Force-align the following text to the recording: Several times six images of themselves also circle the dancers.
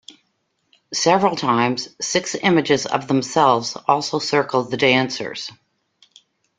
Several 0.95 1.35
times 1.35 1.89
six 2.03 2.33
images 2.33 2.87
of 2.87 3.07
themselves 3.07 3.75
also 3.87 4.17
circle 4.17 4.63
the 4.63 4.75
dancers. 4.75 5.51